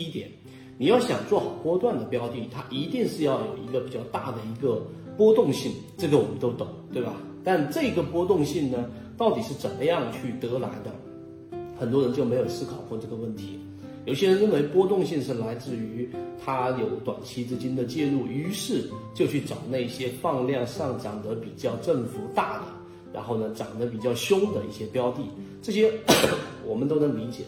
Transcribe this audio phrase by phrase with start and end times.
[0.00, 0.30] 一点，
[0.78, 4.80] 你要想做好波段的标的，它一定是要有一个比较大的一个
[5.16, 7.16] 波动性，这个我们都懂，对吧？
[7.42, 11.58] 但这个波动性呢，到底是怎么样去得来的？
[11.76, 13.58] 很多人就没有思考过这个问题。
[14.04, 16.08] 有些人认为波动性是来自于
[16.44, 22.66] 它有短期资金的介入，于是就去找那些放量上涨的比较振幅大的，
[23.12, 25.22] 然后呢涨得比较凶的一些标的，
[25.60, 25.92] 这些
[26.64, 27.42] 我们都能理解，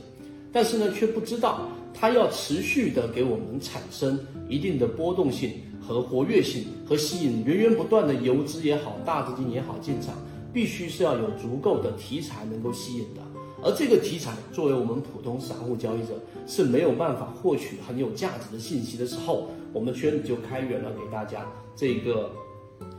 [0.52, 4.18] 但是呢却不知道它要持续的给我们产生
[4.48, 10.14] 一定的波动性和活跃性，和吸引源源不断的游资也好，大资金也好进场，
[10.52, 13.20] 必须是要有足够的题材能够吸引的。
[13.62, 22.30] 而这个题材作为我们普通散户交易者是没有办法获取很有价值的信息的时候，我们圈子就开源了给大家这个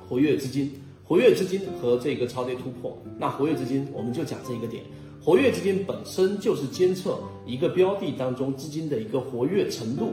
[0.07, 0.71] 活跃资金、
[1.03, 2.95] 活跃资金和这个超跌突破。
[3.17, 4.83] 那活跃资金我们就讲这一个点，
[5.23, 10.09] 活跃资金本身就是监测一个标的当中资金的一个活跃程度。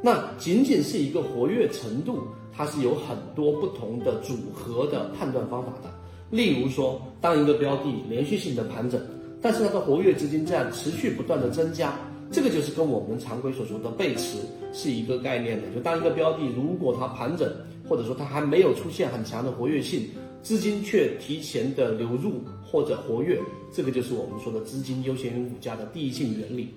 [0.00, 2.20] 那仅仅是一个活跃程度，
[2.52, 5.92] 它是有很多不同的组合的判断方法的。
[6.30, 9.00] 例如说，当一个标的连续性的盘整。
[9.40, 11.98] 但是它的活跃资金在持续不断的增加，
[12.30, 14.38] 这个就是跟我们常规所说的背驰
[14.72, 15.68] 是一个概念的。
[15.74, 17.52] 就当一个标的如果它盘整，
[17.88, 20.08] 或者说它还没有出现很强的活跃性，
[20.42, 23.38] 资金却提前的流入或者活跃，
[23.72, 26.68] 这个就是我们说的资金优先于股价的第一性原理。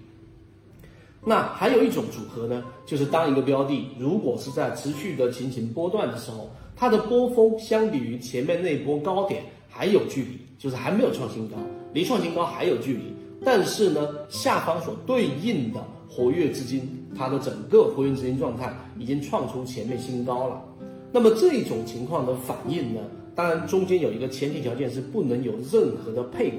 [1.27, 11.55] 那还有一种组合呢，就是当一个标的如果是在持续的进行波段的时候，它的波峰相比于前面那波高点还有距离，就是还没有创新高。
[11.93, 20.61] 离创新高还有距离，但是呢，下方所对应的活跃资金，它的整个活跃资金状态已经创出前面新高了。
[21.15, 22.99] 那么这种情况的反应呢，
[23.33, 26.57] 当然中间有一个前提条件是不能有任何的配股，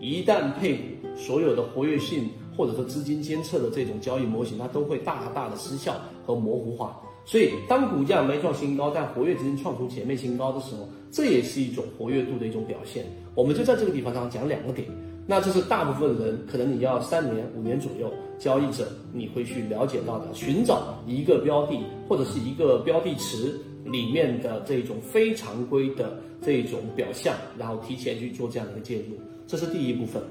[0.00, 0.82] 一旦配股，
[1.18, 6.98] 所有的活跃性或者说资金监测的这种交易模型，它都会大大的失效和模糊化。
[7.26, 13.04] 所以，当股价没创新高，但活跃资金创出前面新高的时候，这也是一种活跃度的一种表现。
[13.34, 14.88] 我们就在这个地方上讲两个点。
[15.26, 21.78] 那这是大部分人可能你要三年、五年左右，交易者你会去了解到的，寻找一个标的
[22.08, 23.54] 或者是一个标的池
[23.84, 30.22] 里面的这种非常规的这种表象，然后提前去做这样的一个介入，这是第一部分。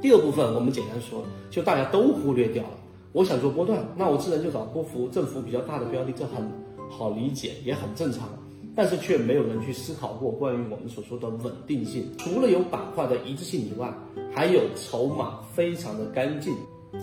[0.00, 2.78] 第二部分，我们简单说，就大家都忽略掉了。
[3.12, 6.50] 我想做波段，那我自然就找波幅、振幅比较大的标的，这很
[6.90, 8.28] 好理解，也很正常。
[8.74, 12.04] 但是却没有人去思考过关于我们所说的稳定性。
[12.16, 13.92] 除了有板块的一致性以外，
[14.34, 16.54] 还有筹码非常的干净。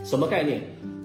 [0.03, 0.61] 什么概念？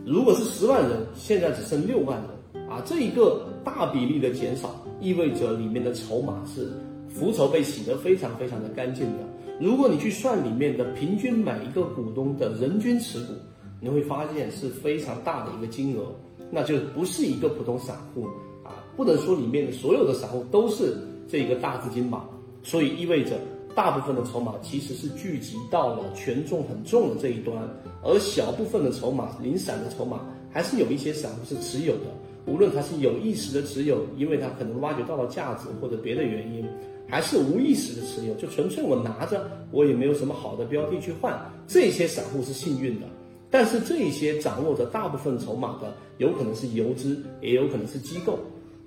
[0.07, 2.31] 如果是十万人，现在只剩六万人
[2.69, 6.73] 啊，这一个大比例的减少，意味着里面的筹码是
[7.09, 9.19] 浮筹被洗得非常非常的干净的。
[9.61, 13.33] 如果你去算里面的平均每一个股东的人均持股。
[13.81, 16.07] 你会发现是非常大的一个金额，
[16.51, 18.25] 那就不是一个普通散户
[18.65, 20.97] 啊，不能说里面的所有的散户都是
[21.29, 22.25] 这个大资金吧，
[22.63, 23.39] 所以意味着
[23.75, 27.63] 大部分的筹码其实是聚集到了权重很重的这一端，
[28.03, 32.07] 而小部分的筹码零散的筹码还是有一些散户是持有的，
[32.47, 36.65] 无论他是有意识的持有，因为他可能挖掘到了价值或者别的原因，
[37.09, 43.06] 还是无意识的持有，就纯粹我拿着，我也没有什么好的标的去换，这些散户是幸运的。
[43.50, 48.38] 但是这些掌握着大部分筹码的，有可能是游资，也有可能是机构。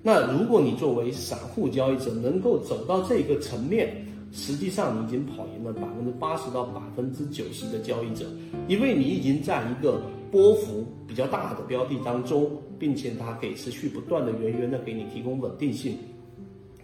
[0.02, 8.26] 那如果你作为散户交易者能够走到这个层面，实际上你已经跑赢了百分之八十到百分之九十的交易者，
[8.68, 15.96] 因为你已经在一个波幅比较大的标的当中，并且它可以持续不断的源源的给你提供稳定性。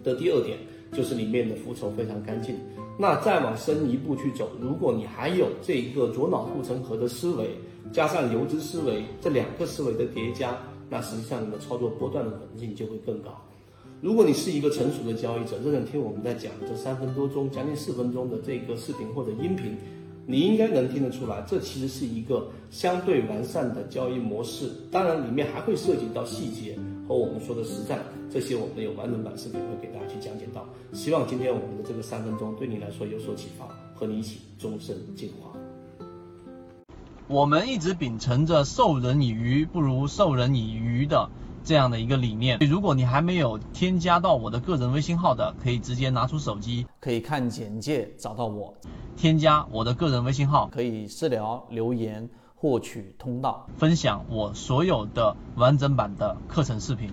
[0.03, 0.59] 的第二点
[0.93, 2.57] 就是里面的浮筹非常干净。
[2.99, 7.51] 那再往深一步去走，如果你还有这一个左脑护城河的思维。
[7.93, 10.57] 加上游资思维这两个思维的叠加，
[10.89, 13.31] 那实际上你的操作波段的稳定性就会更高。
[14.01, 19.77] 如果你是一个成熟的交易者，认真听我们在讲这三分多钟、将近四分钟的这个视频或者音频，
[20.27, 24.71] 你应该能听得出来，这其实是一个相对完善的交易模式。
[24.91, 28.01] 当然，里面还会涉及到细节和我们说的实战，
[28.31, 30.67] 这些我们有完整版视频会给大家去讲解到。
[30.93, 35.51] 希望今天我们的这个三分钟对你来说有所启发，和你一起终身进化。
[37.27, 41.29] 我们一直秉承着授人以鱼不如授人以渔的
[41.65, 42.59] 这样的一个理念。
[42.61, 48.75] 如果你还没有添加到我的个人微信号的，可以直接拿出手机，可以看简介找到我，
[49.17, 57.11] 添加我的个人微信号，可以私聊留言获取通道，分享我所有的完整版的课程视频。